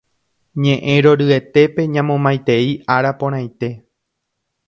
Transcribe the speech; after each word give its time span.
Ñe'ẽ 0.61 0.95
roryetépe 1.05 1.81
ñamomaitei 1.93 2.67
ára 2.95 3.11
porãite. 3.19 3.69